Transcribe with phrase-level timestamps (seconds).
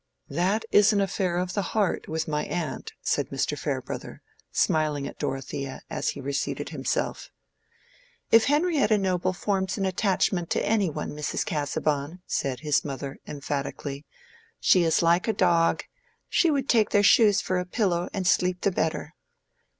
[0.31, 3.55] "That is an affair of the heart with my aunt," said Mr.
[3.55, 7.29] Farebrother, smiling at Dorothea, as he reseated himself.
[8.31, 11.45] "If Henrietta Noble forms an attachment to any one, Mrs.
[11.45, 17.65] Casaubon," said his mother, emphatically,—"she is like a dog—she would take their shoes for a
[17.67, 19.13] pillow and sleep the better."